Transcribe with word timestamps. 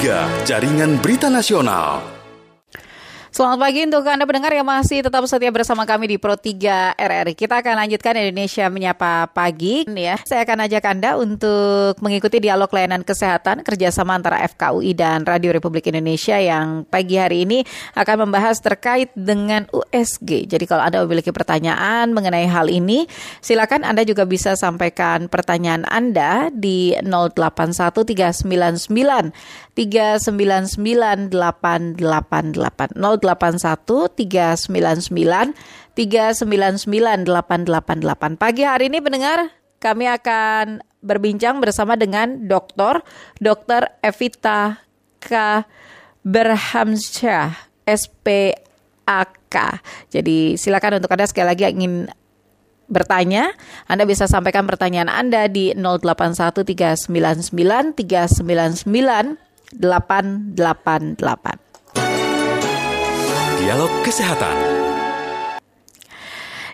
3, 0.00 0.48
Jaringan 0.48 0.96
Berita 0.96 1.28
Nasional. 1.28 2.19
Selamat 3.30 3.62
pagi 3.62 3.86
untuk 3.86 4.02
Anda 4.10 4.26
pendengar 4.26 4.50
yang 4.50 4.66
masih 4.66 5.06
tetap 5.06 5.22
setia 5.30 5.54
bersama 5.54 5.86
kami 5.86 6.10
di 6.10 6.18
Pro 6.18 6.34
3 6.34 6.98
RRI. 6.98 7.38
Kita 7.38 7.62
akan 7.62 7.86
lanjutkan 7.86 8.18
Indonesia 8.18 8.66
Menyapa 8.66 9.30
Pagi. 9.30 9.86
Ya, 9.86 10.18
saya 10.26 10.42
akan 10.42 10.66
ajak 10.66 10.82
Anda 10.82 11.14
untuk 11.14 11.94
mengikuti 12.02 12.42
dialog 12.42 12.66
layanan 12.74 13.06
kesehatan 13.06 13.62
kerjasama 13.62 14.18
antara 14.18 14.42
FKUI 14.50 14.98
dan 14.98 15.22
Radio 15.22 15.54
Republik 15.54 15.86
Indonesia 15.86 16.42
yang 16.42 16.82
pagi 16.90 17.22
hari 17.22 17.46
ini 17.46 17.62
akan 17.94 18.26
membahas 18.26 18.58
terkait 18.58 19.14
dengan 19.14 19.62
USG. 19.70 20.50
Jadi 20.50 20.66
kalau 20.66 20.82
Anda 20.82 21.06
memiliki 21.06 21.30
pertanyaan 21.30 22.10
mengenai 22.10 22.50
hal 22.50 22.66
ini, 22.66 23.06
silakan 23.38 23.86
Anda 23.86 24.02
juga 24.02 24.26
bisa 24.26 24.58
sampaikan 24.58 25.30
pertanyaan 25.30 25.86
Anda 25.86 26.50
di 26.50 26.98
081399 26.98 28.90
399 29.78 31.30
888 31.30 33.20
081 33.36 34.10
399 34.14 35.54
399 35.94 37.26
888. 37.26 38.40
Pagi 38.40 38.62
hari 38.64 38.88
ini 38.90 38.98
pendengar 38.98 39.50
kami 39.80 40.06
akan 40.06 40.84
berbincang 41.00 41.58
bersama 41.58 41.96
dengan 41.96 42.44
Dr. 42.46 43.00
Dr. 43.40 43.88
Evita 44.04 44.84
K. 45.20 45.64
Berhamsyah, 46.20 47.56
SPAK. 47.88 49.56
Jadi 50.12 50.60
silakan 50.60 51.00
untuk 51.00 51.08
Anda 51.16 51.24
sekali 51.24 51.48
lagi 51.48 51.64
ingin 51.64 52.12
bertanya, 52.92 53.56
Anda 53.88 54.04
bisa 54.04 54.28
sampaikan 54.28 54.68
pertanyaan 54.68 55.08
Anda 55.08 55.48
di 55.48 55.72
081 55.72 56.60
399 56.66 57.96
399 57.96 59.40
888. 59.78 61.69
Dialog 63.60 63.92
Kesehatan. 64.00 64.56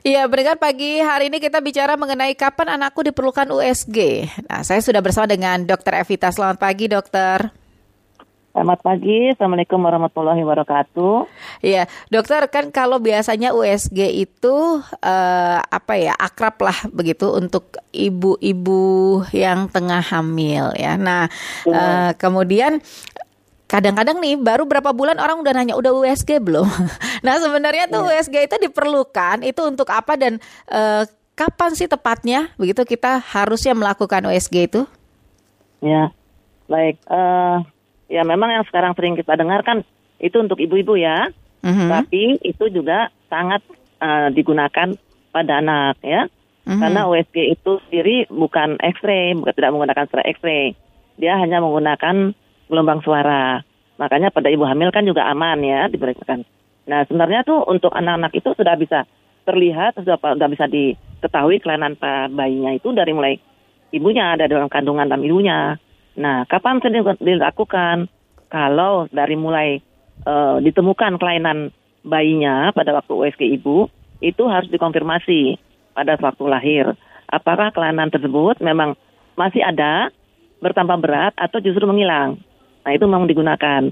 Iya, 0.06 0.22
berdekat 0.30 0.62
pagi 0.62 1.02
hari 1.02 1.34
ini 1.34 1.42
kita 1.42 1.58
bicara 1.58 1.98
mengenai 1.98 2.30
kapan 2.38 2.78
anakku 2.78 3.02
diperlukan 3.02 3.50
USG. 3.50 4.30
Nah, 4.46 4.62
saya 4.62 4.78
sudah 4.78 5.02
bersama 5.02 5.26
dengan 5.26 5.66
Dr. 5.66 5.98
Evita. 5.98 6.30
Selamat 6.30 6.62
pagi, 6.62 6.86
dokter. 6.86 7.50
Selamat 8.54 8.86
pagi, 8.86 9.34
Assalamualaikum 9.34 9.82
warahmatullahi 9.82 10.46
wabarakatuh. 10.46 11.26
Iya, 11.66 11.90
dokter 12.06 12.46
kan 12.54 12.70
kalau 12.70 13.02
biasanya 13.02 13.50
USG 13.50 14.22
itu 14.22 14.78
uh, 15.02 15.58
apa 15.66 15.92
ya 15.98 16.14
akrab 16.14 16.54
lah 16.62 16.86
begitu 16.94 17.34
untuk 17.34 17.82
ibu-ibu 17.90 19.26
yang 19.34 19.66
tengah 19.74 20.06
hamil 20.06 20.70
ya. 20.78 20.94
Nah, 20.94 21.26
ya. 21.66 21.74
uh, 21.74 22.10
kemudian 22.14 22.78
kadang-kadang 23.66 24.22
nih 24.22 24.38
baru 24.38 24.62
berapa 24.66 24.94
bulan 24.94 25.18
orang 25.18 25.42
udah 25.42 25.52
nanya 25.52 25.74
udah 25.74 25.92
USG 26.06 26.38
belum. 26.38 26.66
nah 27.26 27.34
sebenarnya 27.42 27.90
tuh 27.90 28.06
yeah. 28.06 28.22
USG 28.22 28.36
itu 28.46 28.56
diperlukan 28.70 29.42
itu 29.42 29.60
untuk 29.66 29.90
apa 29.90 30.14
dan 30.14 30.38
uh, 30.70 31.02
kapan 31.34 31.74
sih 31.74 31.90
tepatnya 31.90 32.54
begitu 32.56 32.86
kita 32.86 33.18
harusnya 33.20 33.74
melakukan 33.74 34.24
USG 34.30 34.70
itu? 34.70 34.82
Ya 35.82 36.14
baik 36.66 36.98
uh, 37.10 37.62
ya 38.10 38.22
memang 38.22 38.50
yang 38.50 38.64
sekarang 38.66 38.94
sering 38.94 39.14
kita 39.18 39.34
dengar 39.38 39.62
kan 39.66 39.82
itu 40.16 40.36
untuk 40.40 40.56
ibu-ibu 40.56 40.96
ya, 40.96 41.28
mm-hmm. 41.60 41.88
tapi 41.92 42.40
itu 42.40 42.64
juga 42.72 43.12
sangat 43.28 43.60
uh, 44.00 44.32
digunakan 44.32 44.96
pada 45.28 45.52
anak 45.60 46.00
ya. 46.00 46.24
Mm-hmm. 46.66 46.80
Karena 46.82 47.00
USG 47.06 47.36
itu 47.52 47.78
sendiri 47.86 48.26
bukan 48.32 48.80
X-ray, 48.80 49.36
bukan 49.38 49.54
tidak 49.54 49.70
menggunakan 49.76 50.06
X-ray. 50.08 50.74
Dia 51.20 51.38
hanya 51.38 51.62
menggunakan 51.62 52.34
gelombang 52.66 53.00
suara. 53.02 53.62
Makanya 53.96 54.28
pada 54.28 54.52
ibu 54.52 54.66
hamil 54.68 54.92
kan 54.92 55.06
juga 55.08 55.24
aman 55.26 55.58
ya 55.64 55.88
diberikan. 55.88 56.44
Nah 56.86 57.02
sebenarnya 57.08 57.42
tuh 57.42 57.64
untuk 57.66 57.90
anak-anak 57.90 58.32
itu 58.36 58.52
sudah 58.52 58.74
bisa 58.76 59.08
terlihat, 59.46 59.96
sudah, 59.98 60.18
sudah 60.18 60.48
bisa 60.50 60.66
diketahui 60.68 61.62
kelainan 61.62 61.96
bayinya 62.34 62.74
itu 62.76 62.92
dari 62.92 63.14
mulai 63.14 63.34
ibunya, 63.94 64.36
ada 64.36 64.46
dalam 64.46 64.68
kandungan 64.68 65.08
dalam 65.08 65.24
ibunya. 65.24 65.80
Nah 66.18 66.44
kapan 66.46 66.82
dilakukan? 67.18 68.10
Kalau 68.46 69.10
dari 69.10 69.34
mulai 69.34 69.82
uh, 70.22 70.62
ditemukan 70.62 71.18
kelainan 71.18 71.74
bayinya 72.06 72.70
pada 72.70 72.94
waktu 72.94 73.10
USG 73.10 73.42
ibu, 73.58 73.90
itu 74.22 74.46
harus 74.46 74.70
dikonfirmasi 74.70 75.58
pada 75.92 76.14
waktu 76.20 76.44
lahir. 76.46 76.84
Apakah 77.26 77.74
kelainan 77.74 78.14
tersebut 78.14 78.62
memang 78.62 78.94
masih 79.34 79.66
ada, 79.66 80.14
bertambah 80.62 81.02
berat, 81.02 81.34
atau 81.34 81.58
justru 81.58 81.84
menghilang. 81.84 82.38
Nah 82.86 82.94
itu 82.94 83.02
memang 83.10 83.26
digunakan. 83.26 83.82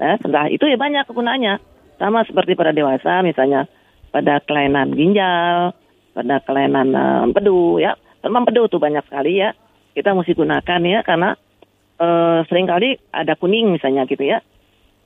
Nah, 0.00 0.14
setelah 0.16 0.48
itu 0.48 0.64
ya 0.64 0.80
banyak 0.80 1.04
kegunaannya. 1.04 1.60
Sama 2.00 2.24
seperti 2.24 2.56
pada 2.56 2.72
dewasa 2.72 3.20
misalnya 3.20 3.68
pada 4.08 4.40
kelainan 4.40 4.96
ginjal, 4.96 5.76
pada 6.16 6.40
kelainan 6.48 6.96
uh, 6.96 7.28
empedu 7.28 7.76
ya. 7.76 7.92
Memang 8.24 8.48
empedu 8.48 8.72
tuh 8.72 8.80
banyak 8.80 9.04
sekali 9.04 9.44
ya. 9.44 9.52
Kita 9.92 10.16
mesti 10.16 10.32
gunakan 10.32 10.80
ya 10.80 11.04
karena 11.04 11.36
uh, 12.00 12.40
sering 12.48 12.64
kali 12.64 12.96
ada 13.12 13.36
kuning 13.36 13.68
misalnya 13.76 14.08
gitu 14.08 14.24
ya. 14.24 14.40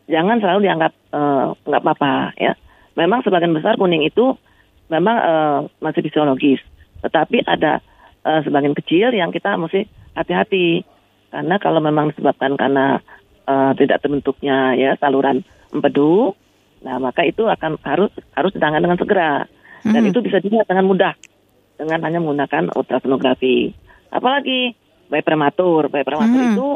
Jangan 0.07 0.39
selalu 0.39 0.71
dianggap 0.71 0.93
uh, 1.11 1.59
apa-apa 1.67 2.39
ya. 2.39 2.55
Memang 2.95 3.27
sebagian 3.27 3.57
besar 3.57 3.75
kuning 3.75 4.07
itu 4.07 4.39
memang 4.87 5.17
uh, 5.19 5.59
masih 5.83 6.05
fisiologis. 6.05 6.61
Tetapi 7.03 7.43
ada 7.49 7.81
uh, 8.23 8.45
sebagian 8.45 8.77
kecil 8.77 9.11
yang 9.17 9.33
kita 9.35 9.57
mesti 9.57 9.89
hati-hati. 10.15 10.85
Karena 11.33 11.57
kalau 11.57 11.81
memang 11.81 12.13
disebabkan 12.13 12.61
karena 12.61 13.01
uh, 13.47 13.73
tidak 13.75 14.03
terbentuknya 14.03 14.75
ya 14.79 14.95
saluran 14.99 15.43
empedu, 15.73 16.37
nah 16.85 17.01
maka 17.01 17.25
itu 17.25 17.49
akan 17.49 17.81
harus 17.83 18.13
harus 18.37 18.51
ditangani 18.53 18.85
dengan 18.87 19.01
segera. 19.01 19.33
Dan 19.83 20.07
hmm. 20.07 20.11
itu 20.15 20.19
bisa 20.23 20.39
dilihat 20.39 20.71
dengan 20.71 20.87
mudah. 20.87 21.15
Dengan 21.75 22.07
hanya 22.07 22.23
menggunakan 22.23 22.71
ultrasonografi. 22.79 23.75
Apalagi 24.15 24.79
bayi 25.11 25.25
prematur, 25.27 25.91
bayi 25.91 26.07
prematur 26.07 26.39
hmm. 26.39 26.51
itu 26.55 26.69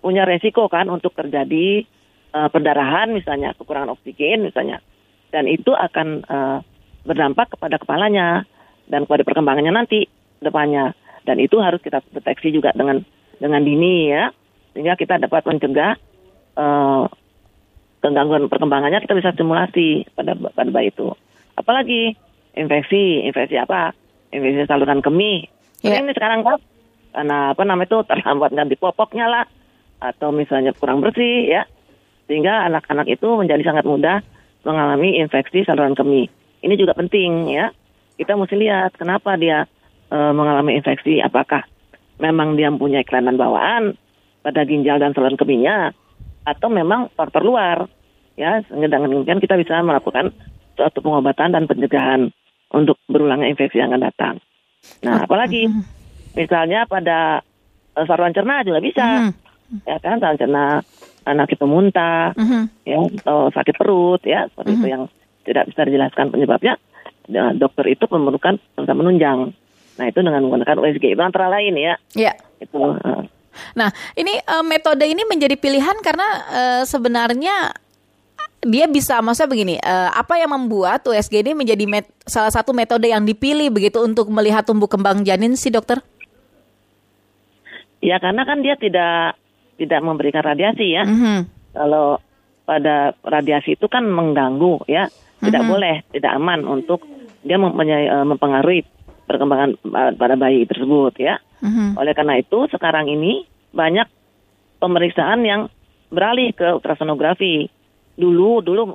punya 0.00 0.26
resiko 0.26 0.66
kan 0.66 0.90
untuk 0.90 1.14
terjadi 1.14 1.86
uh, 2.34 2.48
perdarahan 2.50 3.14
misalnya 3.14 3.54
kekurangan 3.54 3.94
oksigen 3.94 4.42
misalnya. 4.42 4.82
Dan 5.30 5.46
itu 5.46 5.70
akan 5.70 6.26
uh, 6.26 6.58
berdampak 7.06 7.54
kepada 7.54 7.78
kepalanya 7.78 8.42
dan 8.90 9.06
kepada 9.06 9.22
perkembangannya 9.22 9.70
nanti 9.70 10.10
depannya. 10.42 10.90
Dan 11.22 11.38
itu 11.38 11.62
harus 11.62 11.78
kita 11.78 12.02
deteksi 12.10 12.50
juga 12.50 12.74
dengan 12.74 12.98
dengan 13.38 13.62
dini 13.62 14.10
ya 14.10 14.34
sehingga 14.72 14.94
kita 14.94 15.18
dapat 15.18 15.42
mencegah 15.46 15.98
uh, 16.56 17.04
kegangguan 18.00 18.48
perkembangannya 18.48 19.04
kita 19.04 19.14
bisa 19.16 19.30
stimulasi 19.36 20.08
pada 20.16 20.32
pada 20.34 20.70
bayi 20.72 20.90
itu. 20.90 21.12
Apalagi 21.56 22.16
infeksi, 22.56 23.26
infeksi 23.28 23.60
apa? 23.60 23.92
Infeksi 24.32 24.64
saluran 24.64 25.04
kemih. 25.04 25.46
Yeah. 25.84 26.00
Ini 26.00 26.12
sekarang 26.16 26.46
kan 26.46 26.58
karena 27.10 27.52
apa 27.52 27.62
namanya 27.66 27.88
itu 27.90 27.98
terlambat 28.06 28.50
ganti 28.54 28.76
popoknya 28.78 29.26
lah 29.26 29.44
atau 30.00 30.30
misalnya 30.32 30.72
kurang 30.72 31.02
bersih 31.04 31.50
ya 31.50 31.66
sehingga 32.30 32.70
anak-anak 32.70 33.10
itu 33.10 33.26
menjadi 33.26 33.62
sangat 33.66 33.84
mudah 33.84 34.22
mengalami 34.62 35.18
infeksi 35.18 35.66
saluran 35.66 35.98
kemih. 35.98 36.30
Ini 36.62 36.74
juga 36.76 36.94
penting 36.94 37.50
ya. 37.50 37.74
Kita 38.14 38.36
mesti 38.36 38.54
lihat 38.54 38.94
kenapa 39.00 39.34
dia 39.40 39.64
e, 40.12 40.16
mengalami 40.30 40.76
infeksi. 40.76 41.18
Apakah 41.24 41.64
memang 42.20 42.54
dia 42.54 42.68
mempunyai 42.68 43.02
kelainan 43.02 43.40
bawaan 43.40 43.96
pada 44.40 44.64
ginjal 44.64 44.96
dan 44.96 45.12
saluran 45.12 45.36
kemihnya 45.36 45.92
atau 46.44 46.68
memang 46.72 47.12
faktor 47.12 47.44
luar 47.44 47.86
ya 48.40 48.64
dengan 48.64 49.04
demikian 49.10 49.42
kita 49.42 49.60
bisa 49.60 49.84
melakukan 49.84 50.32
suatu 50.80 51.04
pengobatan 51.04 51.52
dan 51.52 51.68
pencegahan 51.68 52.32
untuk 52.72 52.96
berulangnya 53.10 53.52
infeksi 53.52 53.82
yang 53.82 53.92
akan 53.92 54.08
datang. 54.08 54.34
Nah, 55.04 55.28
apalagi 55.28 55.68
misalnya 56.32 56.88
pada 56.88 57.44
uh, 57.98 58.04
saluran 58.08 58.32
cerna 58.32 58.64
juga 58.64 58.80
bisa, 58.80 59.28
mm-hmm. 59.28 59.84
ya 59.84 59.96
kan 60.00 60.16
saluran 60.22 60.40
cerna 60.40 60.64
anak 61.28 61.52
itu 61.52 61.66
muntah, 61.68 62.32
mm-hmm. 62.32 62.62
ya 62.88 62.96
atau 63.20 63.52
sakit 63.52 63.74
perut, 63.76 64.22
ya 64.24 64.48
seperti 64.48 64.72
mm-hmm. 64.72 64.86
itu 64.86 64.88
yang 64.88 65.02
tidak 65.44 65.64
bisa 65.68 65.80
dijelaskan 65.84 66.26
penyebabnya. 66.32 66.74
Ya, 67.30 67.52
dokter 67.54 67.86
itu 67.92 68.08
memerlukan 68.10 68.58
menunjang. 68.80 69.52
Nah 70.00 70.04
itu 70.08 70.18
dengan 70.24 70.42
menggunakan 70.48 70.80
USG 70.80 71.14
itu 71.14 71.22
antara 71.22 71.52
lain 71.52 71.76
ya. 71.76 71.94
Iya. 72.16 72.32
Yeah. 72.32 72.36
Itu. 72.64 72.78
Uh, 72.80 73.28
Nah, 73.76 73.88
ini 74.18 74.36
uh, 74.46 74.64
metode 74.64 75.04
ini 75.06 75.22
menjadi 75.26 75.54
pilihan 75.56 75.96
karena 76.02 76.28
uh, 76.50 76.82
sebenarnya 76.84 77.74
dia 78.60 78.84
bisa 78.84 79.24
maksudnya 79.24 79.48
begini, 79.48 79.76
uh, 79.80 80.12
apa 80.12 80.36
yang 80.36 80.52
membuat 80.52 81.00
USG 81.08 81.40
ini 81.40 81.56
menjadi 81.56 81.84
met 81.88 82.04
salah 82.28 82.52
satu 82.52 82.76
metode 82.76 83.08
yang 83.08 83.24
dipilih 83.24 83.72
begitu 83.72 84.04
untuk 84.04 84.28
melihat 84.28 84.68
tumbuh 84.68 84.84
kembang 84.84 85.24
janin 85.24 85.56
sih, 85.56 85.72
dokter? 85.72 86.04
Ya, 88.04 88.20
karena 88.20 88.44
kan 88.44 88.60
dia 88.60 88.76
tidak 88.76 89.40
tidak 89.80 90.00
memberikan 90.04 90.44
radiasi 90.44 90.92
ya. 90.92 91.08
Mm 91.08 91.16
-hmm. 91.16 91.38
Kalau 91.72 92.20
pada 92.68 93.16
radiasi 93.24 93.80
itu 93.80 93.88
kan 93.88 94.04
mengganggu 94.04 94.84
ya, 94.88 95.08
tidak 95.40 95.64
mm 95.64 95.64
-hmm. 95.64 95.72
boleh, 95.72 95.94
tidak 96.12 96.32
aman 96.36 96.60
untuk 96.68 97.00
dia 97.40 97.56
mempunyai 97.56 98.12
uh, 98.12 98.26
mempengaruhi 98.28 98.84
perkembangan 99.30 99.78
pada 100.18 100.34
bayi 100.34 100.66
tersebut 100.66 101.14
ya. 101.22 101.38
Mm-hmm. 101.62 101.88
Oleh 101.94 102.12
karena 102.18 102.34
itu 102.40 102.66
sekarang 102.66 103.06
ini 103.06 103.46
banyak 103.70 104.06
pemeriksaan 104.80 105.44
yang 105.46 105.70
beralih 106.10 106.50
ke 106.56 106.66
ultrasonografi. 106.66 107.70
Dulu 108.18 108.60
dulu 108.64 108.94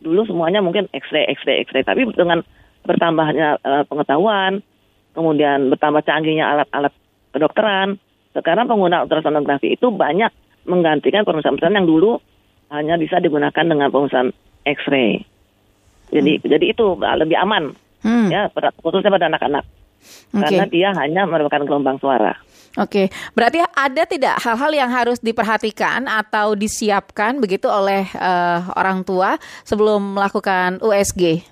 dulu 0.00 0.20
semuanya 0.24 0.64
mungkin 0.64 0.88
X-ray 0.92 1.28
X-ray 1.36 1.64
X-ray 1.68 1.84
tapi 1.84 2.08
dengan 2.12 2.40
bertambahnya 2.84 3.60
uh, 3.60 3.84
pengetahuan, 3.84 4.64
kemudian 5.12 5.68
bertambah 5.68 6.00
canggihnya 6.04 6.48
alat-alat 6.48 6.92
kedokteran, 7.36 8.00
sekarang 8.32 8.66
pengguna 8.70 9.04
ultrasonografi 9.04 9.76
itu 9.76 9.92
banyak 9.92 10.32
menggantikan 10.64 11.28
pemeriksaan-pemeriksaan 11.28 11.76
yang 11.76 11.88
dulu 11.88 12.20
hanya 12.72 12.96
bisa 12.96 13.20
digunakan 13.20 13.64
dengan 13.66 13.92
pemeriksaan 13.92 14.32
X-ray. 14.64 15.24
Jadi 16.10 16.32
hmm. 16.40 16.46
jadi 16.48 16.64
itu 16.72 16.86
lebih 16.96 17.36
aman 17.38 17.76
hmm. 18.02 18.28
ya 18.32 18.50
khususnya 18.82 19.14
pada 19.14 19.30
anak-anak 19.30 19.64
okay. 20.34 20.40
karena 20.42 20.64
dia 20.66 20.88
hanya 20.96 21.22
merupakan 21.28 21.62
gelombang 21.64 22.00
suara. 22.00 22.34
Oke, 22.78 23.10
okay. 23.10 23.34
berarti 23.34 23.58
ada 23.74 24.06
tidak 24.06 24.38
hal-hal 24.46 24.70
yang 24.70 24.90
harus 24.94 25.18
diperhatikan 25.18 26.06
atau 26.06 26.54
disiapkan 26.54 27.42
begitu 27.42 27.66
oleh 27.66 28.06
uh, 28.14 28.62
orang 28.78 29.02
tua 29.02 29.42
sebelum 29.66 30.14
melakukan 30.14 30.78
USG? 30.78 31.42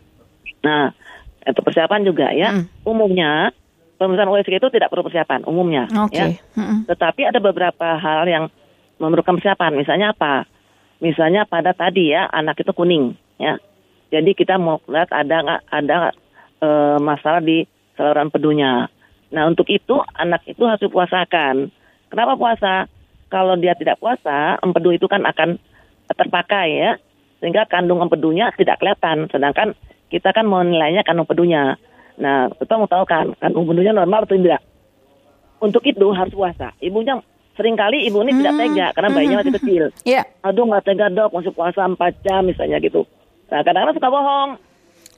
Nah, 0.62 0.94
itu 1.42 1.58
persiapan 1.58 2.06
juga 2.06 2.30
ya. 2.30 2.54
Hmm. 2.54 2.70
Umumnya 2.86 3.50
pemeriksaan 3.98 4.30
USG 4.30 4.62
itu 4.62 4.70
tidak 4.70 4.94
perlu 4.94 5.02
persiapan 5.10 5.42
umumnya, 5.42 5.90
okay. 6.06 6.38
ya. 6.38 6.54
Hmm. 6.54 6.86
Tetapi 6.86 7.26
ada 7.26 7.42
beberapa 7.42 7.98
hal 7.98 8.30
yang 8.30 8.44
memerlukan 9.02 9.42
persiapan. 9.42 9.74
Misalnya 9.74 10.14
apa? 10.14 10.46
Misalnya 11.02 11.46
pada 11.46 11.74
tadi 11.74 12.14
ya 12.14 12.30
anak 12.30 12.62
itu 12.62 12.70
kuning, 12.70 13.18
ya. 13.42 13.58
Jadi 14.08 14.38
kita 14.38 14.56
mau 14.56 14.80
lihat 14.88 15.10
ada 15.12 15.36
nggak 15.44 15.62
ada 15.68 15.96
e, 16.58 16.68
masalah 17.02 17.42
di 17.44 17.66
saluran 17.94 18.30
pedunya. 18.32 18.88
Nah 19.34 19.48
untuk 19.48 19.68
itu 19.68 20.00
anak 20.16 20.44
itu 20.48 20.62
harus 20.64 20.80
dipuasakan. 20.80 21.68
Kenapa 22.08 22.34
puasa? 22.40 22.88
Kalau 23.28 23.60
dia 23.60 23.76
tidak 23.76 24.00
puasa, 24.00 24.56
empedu 24.64 24.96
itu 24.96 25.04
kan 25.04 25.20
akan 25.28 25.60
terpakai 26.08 26.68
ya, 26.80 26.92
sehingga 27.44 27.68
kandung 27.68 28.00
empedunya 28.00 28.48
tidak 28.56 28.80
kelihatan. 28.80 29.28
Sedangkan 29.28 29.76
kita 30.08 30.32
kan 30.32 30.48
mau 30.48 30.64
nilainya 30.64 31.04
kandung 31.04 31.28
empedunya. 31.28 31.76
Nah 32.16 32.48
kita 32.56 32.80
mau 32.80 32.88
tahu 32.88 33.04
kan 33.04 33.36
kandung 33.36 33.68
empedunya 33.68 33.92
normal 33.92 34.24
atau 34.24 34.40
tidak. 34.40 34.64
Untuk 35.60 35.84
itu 35.84 36.06
harus 36.16 36.32
puasa. 36.32 36.72
Ibunya 36.80 37.20
sering 37.58 37.74
kali 37.74 38.06
ibu 38.06 38.22
ini 38.22 38.30
hmm. 38.32 38.40
tidak 38.40 38.54
tega 38.54 38.86
karena 38.94 39.10
bayinya 39.12 39.36
masih 39.42 39.52
hmm. 39.52 39.60
kecil. 39.60 39.84
Yeah. 40.16 40.24
Aduh 40.40 40.64
nggak 40.64 40.88
tega 40.88 41.12
dok, 41.12 41.36
masih 41.36 41.52
puasa 41.52 41.84
4 41.84 42.24
jam 42.24 42.46
misalnya 42.48 42.80
gitu. 42.80 43.04
Nah 43.52 43.60
kadang-kadang 43.60 43.96
suka 43.98 44.08
bohong. 44.08 44.50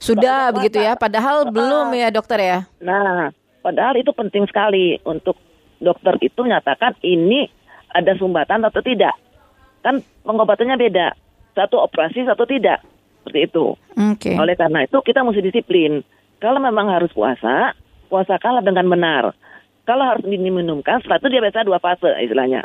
Sudah 0.01 0.49
begitu 0.49 0.81
ya, 0.81 0.97
padahal 0.97 1.45
uh, 1.45 1.53
belum 1.53 1.93
ya 1.93 2.09
dokter 2.09 2.41
ya. 2.41 2.59
Nah, 2.81 3.29
padahal 3.61 3.97
itu 3.97 4.13
penting 4.13 4.45
sekali 4.49 4.99
untuk 5.05 5.37
dokter 5.81 6.17
itu 6.21 6.45
menyatakan 6.45 6.97
ini 7.01 7.49
ada 7.91 8.15
sumbatan 8.15 8.63
atau 8.63 8.81
tidak. 8.85 9.17
Kan 9.81 10.05
pengobatannya 10.23 10.77
beda. 10.77 11.17
Satu 11.57 11.81
operasi, 11.83 12.23
satu 12.29 12.45
tidak. 12.47 12.85
Seperti 13.21 13.51
itu. 13.51 13.67
Okay. 14.17 14.37
Oleh 14.37 14.55
karena 14.55 14.85
itu 14.85 15.01
kita 15.03 15.25
mesti 15.25 15.43
disiplin. 15.45 16.05
Kalau 16.41 16.61
memang 16.61 16.89
harus 16.89 17.13
puasa, 17.13 17.77
puasakanlah 18.09 18.65
dengan 18.65 18.89
benar. 18.89 19.25
Kalau 19.85 20.05
harus 20.07 20.25
diminumkan, 20.25 21.03
setelah 21.03 21.19
itu 21.21 21.29
dia 21.29 21.43
biasa 21.43 21.67
dua 21.67 21.81
fase 21.83 22.09
istilahnya. 22.23 22.65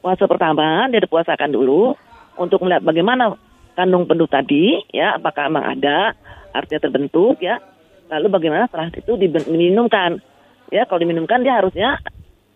Fase 0.00 0.24
pertama 0.24 0.88
dia 0.88 1.02
dipuasakan 1.02 1.52
dulu 1.52 1.92
untuk 2.40 2.64
melihat 2.64 2.80
bagaimana 2.80 3.36
kandung 3.76 4.08
penuh 4.08 4.28
tadi, 4.30 4.80
ya 4.94 5.20
apakah 5.20 5.52
memang 5.52 5.76
ada 5.76 6.16
artinya 6.56 6.88
terbentuk 6.88 7.42
ya. 7.42 7.60
Lalu 8.08 8.26
bagaimana 8.32 8.64
setelah 8.70 8.88
itu 8.90 9.12
diminumkan? 9.20 10.22
Ya, 10.70 10.86
kalau 10.86 11.02
diminumkan 11.02 11.42
dia 11.42 11.58
harusnya 11.58 11.98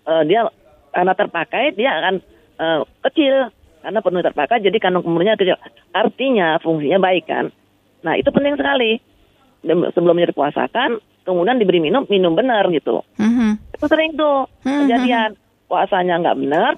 uh, 0.07 0.23
dia 0.23 0.47
karena 0.95 1.13
terpakai 1.19 1.75
dia 1.75 1.91
akan 1.99 2.15
uh, 2.63 2.81
kecil 3.11 3.51
karena 3.85 4.01
penuh 4.01 4.23
terpakai 4.25 4.65
jadi 4.65 4.79
kandung 4.81 5.05
kemurnya 5.05 5.37
kecil. 5.37 5.59
Artinya 5.93 6.57
fungsinya 6.63 6.99
baik 7.03 7.29
kan. 7.29 7.53
Nah, 8.07 8.15
itu 8.17 8.33
penting 8.33 8.57
sekali. 8.57 9.03
Sebelumnya 9.65 10.29
dipuasakan, 10.29 11.01
kemudian 11.25 11.57
diberi 11.57 11.81
minum, 11.81 12.05
minum 12.09 12.37
benar 12.37 12.69
gitu. 12.69 13.01
Mm-hmm. 13.17 13.77
Itu 13.81 13.87
sering 13.89 14.13
tuh 14.17 14.45
mm-hmm. 14.65 14.81
kejadian. 14.85 15.31
Puasanya 15.65 16.21
nggak 16.21 16.37
benar, 16.37 16.73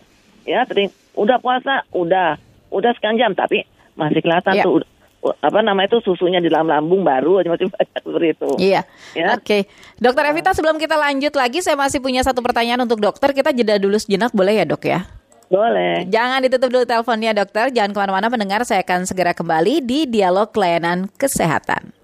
ya 0.47 0.63
sering. 0.71 0.95
Udah 1.19 1.43
puasa, 1.43 1.83
udah, 1.91 2.39
udah 2.71 2.91
sekian 2.95 3.19
jam, 3.19 3.35
tapi 3.35 3.67
masih 3.99 4.23
kelihatan 4.23 4.55
yeah. 4.55 4.65
tuh 4.65 4.87
apa 5.33 5.59
nama 5.65 5.83
itu 5.87 5.99
susunya 6.05 6.39
di 6.39 6.53
dalam 6.53 6.69
lambung 6.69 7.03
baru 7.03 7.43
aja 7.43 7.49
masih 7.51 7.71
banyak 7.73 8.01
seperti 8.03 8.29
itu. 8.37 8.51
Iya. 8.61 8.81
Ya? 9.17 9.27
Oke. 9.35 9.43
Okay. 9.43 9.61
Dokter 9.97 10.29
Evita 10.31 10.53
sebelum 10.53 10.77
kita 10.77 10.95
lanjut 10.95 11.33
lagi 11.35 11.65
saya 11.65 11.75
masih 11.75 11.99
punya 12.05 12.21
satu 12.23 12.45
pertanyaan 12.45 12.85
untuk 12.85 13.01
dokter. 13.01 13.33
Kita 13.33 13.51
jeda 13.51 13.81
dulu 13.81 13.97
sejenak 13.97 14.31
boleh 14.37 14.61
ya 14.61 14.65
dok 14.69 14.83
ya? 14.87 15.07
Boleh. 15.47 16.07
Jangan 16.11 16.43
ditutup 16.43 16.69
dulu 16.75 16.85
teleponnya 16.85 17.33
dokter. 17.33 17.71
Jangan 17.71 17.91
ke 17.95 17.99
mana-mana 18.03 18.27
pendengar. 18.27 18.61
Saya 18.67 18.83
akan 18.83 19.07
segera 19.07 19.31
kembali 19.31 19.83
di 19.83 20.11
Dialog 20.11 20.51
Layanan 20.55 21.07
Kesehatan. 21.15 21.95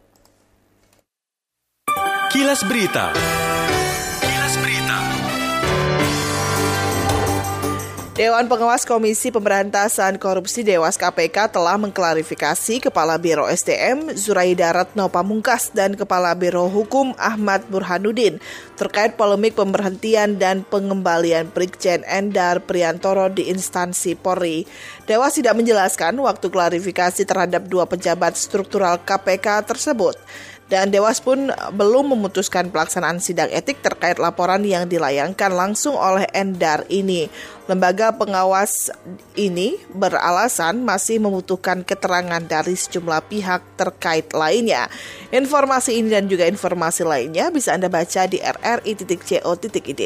Kilas 2.30 2.64
Berita. 2.64 3.12
Dewan 8.22 8.46
Pengawas 8.46 8.86
Komisi 8.86 9.34
Pemberantasan 9.34 10.14
Korupsi 10.14 10.62
Dewas 10.62 10.94
KPK 10.94 11.58
telah 11.58 11.74
mengklarifikasi 11.74 12.78
Kepala 12.78 13.18
Biro 13.18 13.50
SDM 13.50 14.14
Zuraida 14.14 14.70
Ratno 14.70 15.10
Pamungkas 15.10 15.74
dan 15.74 15.98
Kepala 15.98 16.30
Biro 16.38 16.70
Hukum 16.70 17.18
Ahmad 17.18 17.66
Burhanuddin 17.66 18.38
terkait 18.78 19.18
polemik 19.18 19.58
pemberhentian 19.58 20.38
dan 20.38 20.62
pengembalian 20.62 21.50
Brigjen 21.50 22.06
Endar 22.06 22.62
Priantoro 22.62 23.26
di 23.26 23.50
instansi 23.50 24.14
Polri. 24.14 24.70
Dewas 25.02 25.34
tidak 25.34 25.58
menjelaskan 25.58 26.14
waktu 26.22 26.46
klarifikasi 26.46 27.26
terhadap 27.26 27.66
dua 27.66 27.90
pejabat 27.90 28.38
struktural 28.38 29.02
KPK 29.02 29.66
tersebut 29.66 30.14
dan 30.70 30.88
Dewas 30.88 31.20
pun 31.20 31.52
belum 31.52 32.16
memutuskan 32.16 32.72
pelaksanaan 32.72 33.20
sidang 33.20 33.52
etik 33.52 33.84
terkait 33.84 34.16
laporan 34.16 34.64
yang 34.64 34.88
dilayangkan 34.88 35.52
langsung 35.52 35.92
oleh 35.98 36.24
Endar 36.32 36.88
ini. 36.88 37.28
Lembaga 37.68 38.16
pengawas 38.16 38.88
ini 39.36 39.76
beralasan 39.92 40.80
masih 40.80 41.20
membutuhkan 41.20 41.84
keterangan 41.84 42.40
dari 42.40 42.72
sejumlah 42.72 43.20
pihak 43.28 43.60
terkait 43.76 44.32
lainnya. 44.32 44.88
Informasi 45.28 46.00
ini 46.00 46.08
dan 46.08 46.24
juga 46.24 46.48
informasi 46.48 47.04
lainnya 47.04 47.52
bisa 47.52 47.76
Anda 47.76 47.92
baca 47.92 48.24
di 48.24 48.40
rri.co.id. 48.40 50.02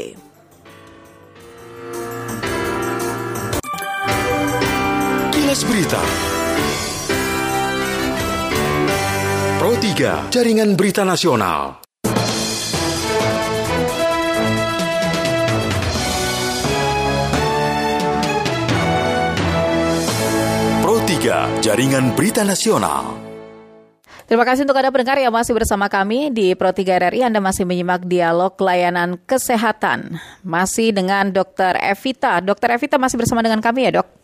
Berita 5.56 6.35
Pro 9.76 9.84
3 9.84 10.32
Jaringan 10.32 10.72
Berita 10.72 11.04
Nasional. 11.04 11.84
Pro 20.80 20.96
3 21.04 21.60
Jaringan 21.60 22.16
Berita 22.16 22.40
Nasional. 22.40 23.20
Terima 24.24 24.48
kasih 24.48 24.64
untuk 24.64 24.80
Anda 24.80 24.88
pendengar 24.88 25.20
yang 25.20 25.36
masih 25.36 25.52
bersama 25.52 25.92
kami 25.92 26.32
di 26.32 26.56
Pro 26.56 26.72
3 26.72 27.12
RRI. 27.12 27.28
Anda 27.28 27.44
masih 27.44 27.68
menyimak 27.68 28.08
dialog 28.08 28.56
layanan 28.56 29.20
kesehatan. 29.28 30.16
Masih 30.40 30.96
dengan 30.96 31.28
Dr. 31.28 31.76
Evita. 31.84 32.40
Dr. 32.40 32.80
Evita 32.80 32.96
masih 32.96 33.20
bersama 33.20 33.44
dengan 33.44 33.60
kami 33.60 33.92
ya 33.92 34.00
dok? 34.00 34.16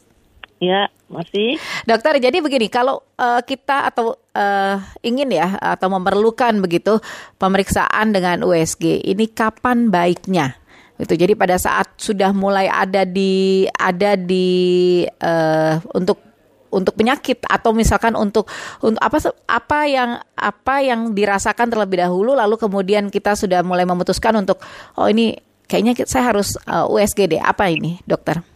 Ya, 0.62 0.86
masih. 1.10 1.58
Dokter, 1.90 2.22
jadi 2.22 2.38
begini, 2.38 2.70
kalau 2.70 3.02
uh, 3.18 3.42
kita 3.42 3.90
atau 3.90 4.14
uh, 4.14 4.78
ingin 5.02 5.34
ya 5.34 5.58
atau 5.58 5.90
memerlukan 5.90 6.54
begitu 6.62 7.02
pemeriksaan 7.42 8.14
dengan 8.14 8.46
USG, 8.46 9.02
ini 9.02 9.26
kapan 9.26 9.90
baiknya? 9.90 10.54
Itu 11.02 11.18
jadi 11.18 11.34
pada 11.34 11.58
saat 11.58 11.98
sudah 11.98 12.30
mulai 12.30 12.70
ada 12.70 13.02
di 13.02 13.66
ada 13.74 14.14
di 14.14 15.02
uh, 15.02 15.82
untuk 15.98 16.22
untuk 16.70 16.94
penyakit 16.94 17.42
atau 17.50 17.74
misalkan 17.74 18.14
untuk 18.14 18.46
untuk 18.78 19.02
apa 19.02 19.18
apa 19.50 19.80
yang 19.90 20.22
apa 20.38 20.74
yang 20.78 21.10
dirasakan 21.10 21.74
terlebih 21.74 22.06
dahulu 22.06 22.38
lalu 22.38 22.54
kemudian 22.54 23.10
kita 23.10 23.34
sudah 23.34 23.66
mulai 23.66 23.82
memutuskan 23.82 24.38
untuk 24.38 24.62
oh 24.94 25.10
ini 25.10 25.34
kayaknya 25.66 26.06
saya 26.06 26.30
harus 26.30 26.54
uh, 26.70 26.86
USG 26.86 27.34
deh. 27.34 27.42
Apa 27.42 27.66
ini, 27.66 27.98
dokter? 28.06 28.46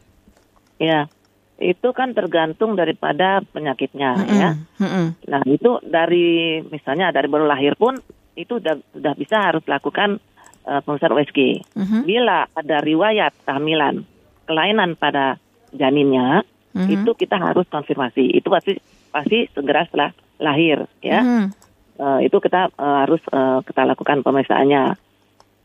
Ya 0.78 1.10
itu 1.56 1.88
kan 1.96 2.12
tergantung 2.12 2.76
daripada 2.76 3.40
penyakitnya 3.40 4.10
mm 4.12 4.25
-hmm. 4.28 4.40
ya. 4.40 4.50
Mm 4.76 4.88
-hmm. 4.88 5.06
Nah 5.32 5.42
itu 5.48 5.70
dari 5.80 6.60
misalnya 6.68 7.08
dari 7.08 7.28
baru 7.32 7.48
lahir 7.48 7.80
pun 7.80 7.96
itu 8.36 8.60
sudah 8.60 8.76
sudah 8.92 9.14
bisa 9.16 9.36
harus 9.40 9.64
lakukan 9.64 10.20
uh, 10.68 10.80
pemeriksaan 10.84 11.16
USG. 11.16 11.64
Mm 11.72 11.84
-hmm. 11.84 12.00
Bila 12.04 12.44
ada 12.52 12.76
riwayat 12.84 13.32
kehamilan 13.48 14.04
kelainan 14.44 15.00
pada 15.00 15.40
janinnya 15.72 16.44
mm 16.76 16.84
-hmm. 16.84 16.88
itu 16.92 17.10
kita 17.16 17.40
harus 17.40 17.64
konfirmasi. 17.72 18.36
Itu 18.36 18.52
pasti 18.52 18.76
pasti 19.08 19.48
segera 19.48 19.88
setelah 19.88 20.12
lahir 20.36 20.84
ya. 21.00 21.25
Mm 21.25 21.28
-hmm. 21.32 21.46
uh, 22.04 22.20
itu 22.20 22.36
kita 22.36 22.68
uh, 22.76 23.08
harus 23.08 23.25
uh, 23.32 23.64
kita 23.64 23.88
lakukan 23.88 24.20
pemeriksaannya. 24.20 25.00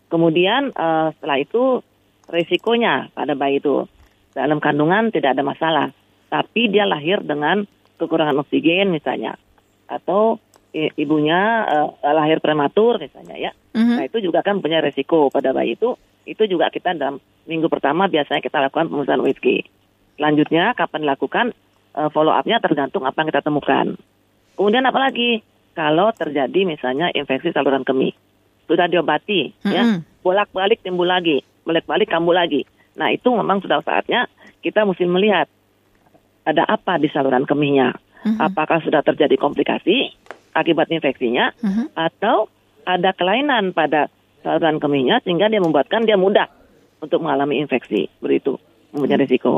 Kemudian 0.07 0.71
uh, 0.71 1.11
setelah 1.19 1.39
itu 1.39 1.83
resikonya 2.31 3.11
pada 3.11 3.35
bayi 3.35 3.59
itu 3.59 3.83
dalam 4.31 4.59
kandungan 4.63 5.11
tidak 5.11 5.37
ada 5.37 5.43
masalah. 5.43 5.87
tapi 6.31 6.71
dia 6.71 6.87
lahir 6.87 7.19
dengan 7.19 7.67
kekurangan 7.99 8.39
oksigen 8.39 8.87
misalnya, 8.87 9.35
atau 9.91 10.39
ibunya 10.71 11.67
uh, 11.67 11.91
lahir 12.15 12.39
prematur 12.39 12.95
misalnya 12.97 13.35
ya. 13.35 13.51
Mm-hmm. 13.75 13.97
Nah 13.99 14.03
itu 14.07 14.17
juga 14.23 14.39
kan 14.39 14.63
punya 14.63 14.79
resiko 14.79 15.27
pada 15.27 15.51
bayi 15.51 15.75
itu. 15.75 15.99
Itu 16.23 16.47
juga 16.47 16.71
kita 16.71 16.95
dalam 16.95 17.19
minggu 17.43 17.67
pertama 17.67 18.07
biasanya 18.07 18.39
kita 18.39 18.63
lakukan 18.63 18.87
pemeriksaan 18.87 19.19
USG. 19.19 19.67
Selanjutnya 20.15 20.71
kapan 20.77 21.03
dilakukan 21.03 21.45
uh, 21.97 22.09
follow 22.13 22.31
up-nya 22.31 22.63
tergantung 22.63 23.03
apa 23.03 23.19
yang 23.19 23.29
kita 23.35 23.43
temukan. 23.43 23.85
Kemudian 24.55 24.87
apalagi 24.87 25.43
kalau 25.75 26.15
terjadi 26.15 26.63
misalnya 26.63 27.11
infeksi 27.11 27.51
saluran 27.51 27.83
kemih 27.83 28.15
sudah 28.71 28.87
diobati 28.87 29.51
mm-hmm. 29.51 29.75
ya 29.75 29.83
bolak-balik 30.23 30.79
timbul 30.79 31.09
lagi, 31.09 31.43
bolak-balik 31.67 32.07
kambuh 32.07 32.37
lagi. 32.37 32.63
Nah 33.01 33.09
itu 33.09 33.33
memang 33.33 33.65
sudah 33.65 33.81
saatnya 33.81 34.29
kita 34.61 34.85
mesti 34.85 35.09
melihat 35.09 35.49
ada 36.45 36.69
apa 36.69 37.01
di 37.01 37.09
saluran 37.09 37.49
kemihnya. 37.49 37.97
Mm-hmm. 38.21 38.37
Apakah 38.37 38.85
sudah 38.85 39.01
terjadi 39.01 39.33
komplikasi 39.41 40.13
akibat 40.55 40.91
infeksinya 40.91 41.55
uh-huh. 41.55 41.87
atau 41.95 42.51
ada 42.83 43.15
kelainan 43.15 43.71
pada 43.71 44.11
saluran 44.43 44.81
kemihnya 44.81 45.23
sehingga 45.23 45.47
dia 45.47 45.63
membuatkan 45.63 46.03
dia 46.03 46.19
mudah 46.19 46.49
untuk 46.99 47.23
mengalami 47.23 47.61
infeksi 47.61 48.11
begitu 48.19 48.59
mempunyai 48.91 49.15
uh-huh. 49.17 49.25
risiko 49.25 49.53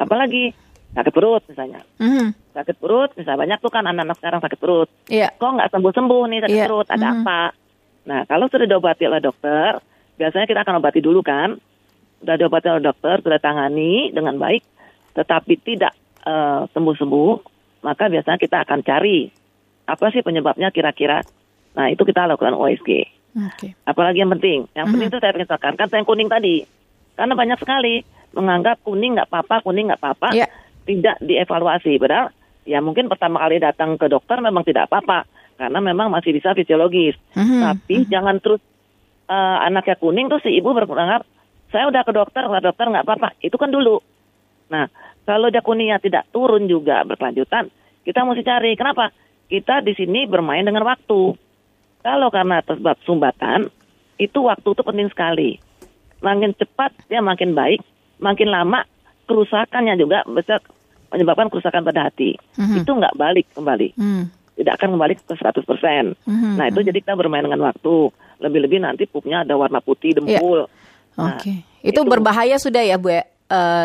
apalagi 0.00 0.56
sakit 0.94 1.12
perut 1.12 1.42
misalnya 1.50 1.80
uh-huh. 2.00 2.28
sakit 2.56 2.76
perut 2.78 3.10
misalnya 3.18 3.40
banyak 3.46 3.58
tuh 3.60 3.72
kan 3.72 3.84
anak-anak 3.84 4.16
sekarang 4.18 4.40
sakit 4.40 4.58
perut 4.58 4.88
yeah. 5.10 5.30
kok 5.34 5.50
nggak 5.50 5.70
sembuh 5.70 5.92
sembuh 5.92 6.22
nih 6.30 6.40
sakit 6.46 6.56
yeah. 6.56 6.66
perut 6.66 6.88
ada 6.88 7.04
uh-huh. 7.04 7.20
apa 7.22 7.40
nah 8.04 8.20
kalau 8.28 8.46
sudah 8.48 8.66
diobati 8.68 9.04
oleh 9.08 9.20
dokter 9.20 9.80
biasanya 10.14 10.46
kita 10.46 10.60
akan 10.62 10.78
obati 10.78 11.00
dulu 11.02 11.20
kan 11.20 11.58
sudah 12.24 12.40
diobati 12.40 12.66
oleh 12.72 12.84
dokter 12.88 13.20
sudah 13.20 13.38
tangani 13.38 14.10
dengan 14.10 14.40
baik 14.40 14.64
tetapi 15.14 15.60
tidak 15.60 15.92
uh, 16.24 16.66
sembuh-sembuh 16.72 17.32
maka 17.84 18.08
biasanya 18.08 18.40
kita 18.40 18.64
akan 18.64 18.80
cari 18.80 19.28
apa 19.84 20.08
sih 20.10 20.24
penyebabnya 20.24 20.72
kira-kira? 20.72 21.20
Nah 21.76 21.86
itu 21.92 22.02
kita 22.02 22.24
lakukan 22.24 22.56
OSG. 22.56 22.90
Okay. 23.34 23.76
Apalagi 23.84 24.24
yang 24.24 24.32
penting, 24.32 24.64
yang 24.72 24.88
penting 24.88 25.10
mm-hmm. 25.12 25.20
itu 25.20 25.44
saya 25.44 25.58
tekankan 25.58 25.90
yang 25.90 26.06
kuning 26.06 26.30
tadi, 26.30 26.62
karena 27.18 27.34
banyak 27.34 27.58
sekali 27.60 28.06
menganggap 28.32 28.80
kuning 28.86 29.18
nggak 29.18 29.28
apa-apa, 29.28 29.60
kuning 29.66 29.90
nggak 29.90 30.00
apa-apa, 30.00 30.28
yeah. 30.38 30.48
tidak 30.86 31.18
dievaluasi. 31.18 31.98
Padahal 31.98 32.30
ya 32.64 32.78
mungkin 32.80 33.10
pertama 33.10 33.42
kali 33.42 33.60
datang 33.60 33.98
ke 33.98 34.06
dokter 34.06 34.38
memang 34.38 34.62
tidak 34.62 34.86
apa-apa, 34.86 35.26
karena 35.58 35.78
memang 35.82 36.14
masih 36.14 36.30
bisa 36.30 36.54
fisiologis. 36.54 37.18
Mm-hmm. 37.34 37.60
Tapi 37.60 37.94
mm-hmm. 38.00 38.12
jangan 38.14 38.36
terus 38.38 38.62
uh, 39.26 39.58
anaknya 39.66 39.98
kuning 39.98 40.30
tuh 40.30 40.38
si 40.40 40.54
ibu 40.54 40.70
berpendapat 40.70 41.26
saya 41.74 41.90
udah 41.90 42.06
ke 42.06 42.12
dokter, 42.14 42.46
ke 42.46 42.60
dokter 42.62 42.86
nggak 42.86 43.02
apa-apa. 43.02 43.34
Itu 43.42 43.58
kan 43.58 43.74
dulu. 43.74 43.98
Nah 44.70 44.86
kalau 45.26 45.50
dia 45.50 45.58
kuningnya 45.58 45.98
tidak 45.98 46.30
turun 46.30 46.70
juga 46.70 47.02
berkelanjutan, 47.02 47.66
kita 48.06 48.22
mesti 48.22 48.46
cari 48.46 48.78
kenapa 48.78 49.10
kita 49.50 49.82
di 49.82 49.98
sini 49.98 50.30
bermain 50.30 50.62
dengan 50.62 50.86
waktu. 50.86 51.34
Kalau 52.04 52.28
karena 52.30 52.62
sebab 52.62 53.00
sumbatan, 53.02 53.66
itu 54.22 54.38
waktu 54.44 54.68
itu 54.70 54.82
penting 54.86 55.08
sekali. 55.10 55.50
Makin 56.22 56.54
cepat 56.54 56.94
dia 57.10 57.18
makin 57.24 57.56
baik, 57.58 57.82
makin 58.22 58.54
lama 58.54 58.86
kerusakannya 59.26 59.96
juga 59.98 60.22
bisa 60.28 60.60
menyebabkan 61.10 61.48
kerusakan 61.50 61.82
pada 61.82 62.06
hati. 62.06 62.36
Mm-hmm. 62.60 62.76
Itu 62.84 62.90
nggak 62.94 63.14
balik 63.16 63.46
kembali. 63.56 63.88
Mm. 63.96 64.24
Tidak 64.54 64.72
akan 64.78 64.88
kembali 64.94 65.14
ke 65.18 65.34
100%. 65.34 65.64
Mm-hmm. 65.64 66.54
Nah 66.60 66.66
itu 66.70 66.80
jadi 66.84 66.98
kita 67.02 67.14
bermain 67.18 67.42
dengan 67.42 67.66
waktu. 67.66 68.12
Lebih-lebih 68.38 68.84
nanti 68.84 69.08
pupnya 69.08 69.42
ada 69.42 69.56
warna 69.56 69.80
putih 69.80 70.14
dempul. 70.14 70.68
Yeah. 70.68 70.83
Nah, 71.18 71.36
Oke. 71.36 71.40
Okay. 71.40 71.56
Itu, 71.84 72.00
itu 72.02 72.10
berbahaya 72.10 72.56
sudah 72.56 72.80
ya 72.80 72.96
Bu 72.96 73.12
uh, 73.12 73.20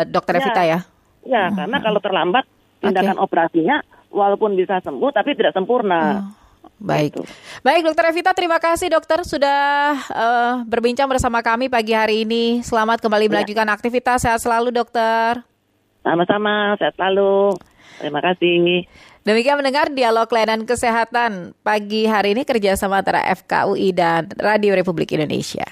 Dokter 0.08 0.36
ya, 0.36 0.40
Evita 0.40 0.62
ya? 0.64 0.78
Ya, 1.26 1.42
mm-hmm. 1.46 1.56
karena 1.56 1.76
kalau 1.84 2.00
terlambat 2.00 2.44
tindakan 2.80 3.16
okay. 3.20 3.26
operasinya 3.28 3.76
walaupun 4.08 4.56
bisa 4.56 4.80
sembuh 4.80 5.10
tapi 5.12 5.36
tidak 5.36 5.52
sempurna. 5.54 6.00
Oh. 6.00 6.40
Baik, 6.80 7.12
gitu. 7.12 7.28
baik 7.60 7.84
Dokter 7.84 8.08
Evita, 8.08 8.32
terima 8.32 8.56
kasih 8.56 8.88
dokter 8.88 9.20
sudah 9.20 10.00
uh, 10.16 10.54
berbincang 10.64 11.04
bersama 11.12 11.44
kami 11.44 11.68
pagi 11.68 11.92
hari 11.92 12.24
ini. 12.24 12.64
Selamat 12.64 13.04
kembali 13.04 13.28
ya. 13.28 13.32
melanjutkan 13.36 13.68
aktivitas, 13.68 14.24
sehat 14.24 14.40
selalu 14.40 14.72
dokter. 14.72 15.44
Sama-sama, 16.00 16.80
sehat 16.80 16.96
selalu. 16.96 17.52
Terima 18.00 18.24
kasih. 18.24 18.88
Demikian 19.28 19.60
mendengar 19.60 19.92
dialog 19.92 20.24
layanan 20.32 20.64
kesehatan 20.64 21.52
pagi 21.60 22.08
hari 22.08 22.32
ini 22.32 22.48
kerjasama 22.48 23.04
antara 23.04 23.28
FKUI 23.28 23.92
dan 23.92 24.32
Radio 24.40 24.72
Republik 24.72 25.12
Indonesia. 25.12 25.68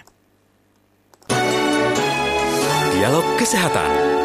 Dialog 2.98 3.38
Kesehatan. 3.38 4.17